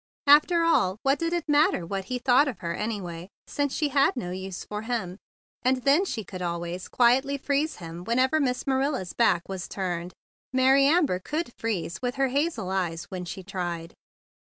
After 0.25 0.63
all, 0.63 0.97
what 1.03 1.19
did 1.19 1.31
it 1.31 1.47
matter 1.47 1.85
what 1.85 2.05
he 2.05 2.17
thought 2.17 2.47
of 2.47 2.57
her 2.61 2.73
anyway, 2.73 3.29
since 3.45 3.71
she 3.75 3.89
had 3.89 4.15
no 4.15 4.31
use 4.31 4.63
for 4.65 4.81
him? 4.81 5.19
And 5.61 5.83
then, 5.83 6.05
she 6.05 6.23
could 6.23 6.41
always 6.41 6.87
quietly 6.87 7.37
THE 7.37 7.41
BIG 7.41 7.45
BLUE 7.45 7.55
SOLDIER 7.55 7.67
13 7.67 7.67
freeze 7.67 7.75
him 7.99 8.03
whenever 8.05 8.39
Miss 8.39 8.65
Manila's 8.65 9.13
back 9.13 9.43
was 9.47 9.67
turned. 9.67 10.13
And 10.13 10.13
Mary 10.53 10.87
Amber 10.87 11.19
could 11.19 11.53
freeze 11.59 12.01
with 12.01 12.15
her 12.15 12.29
hazel 12.29 12.71
eyes 12.71 13.03
when 13.11 13.25
she 13.25 13.43
tried. 13.43 13.93